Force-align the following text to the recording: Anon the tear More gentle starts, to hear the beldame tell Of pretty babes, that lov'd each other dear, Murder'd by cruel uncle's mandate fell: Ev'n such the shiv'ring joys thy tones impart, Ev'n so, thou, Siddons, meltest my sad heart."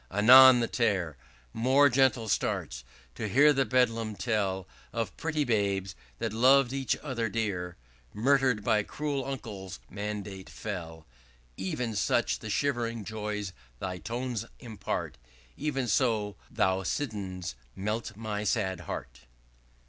Anon 0.09 0.61
the 0.61 0.67
tear 0.67 1.15
More 1.53 1.87
gentle 1.87 2.27
starts, 2.27 2.83
to 3.13 3.29
hear 3.29 3.53
the 3.53 3.67
beldame 3.67 4.17
tell 4.17 4.67
Of 4.91 5.15
pretty 5.15 5.43
babes, 5.43 5.93
that 6.17 6.33
lov'd 6.33 6.73
each 6.73 6.95
other 7.03 7.29
dear, 7.29 7.77
Murder'd 8.11 8.63
by 8.63 8.81
cruel 8.81 9.23
uncle's 9.23 9.79
mandate 9.91 10.49
fell: 10.49 11.05
Ev'n 11.59 11.93
such 11.95 12.39
the 12.39 12.49
shiv'ring 12.49 13.05
joys 13.05 13.53
thy 13.77 13.99
tones 13.99 14.43
impart, 14.59 15.19
Ev'n 15.55 15.87
so, 15.87 16.35
thou, 16.49 16.81
Siddons, 16.81 17.53
meltest 17.75 18.17
my 18.17 18.43
sad 18.43 18.79
heart." 18.89 19.27